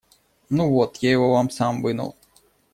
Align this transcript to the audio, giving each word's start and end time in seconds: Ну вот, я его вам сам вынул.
Ну 0.49 0.67
вот, 0.71 0.97
я 1.03 1.11
его 1.11 1.33
вам 1.33 1.51
сам 1.51 1.83
вынул. 1.83 2.15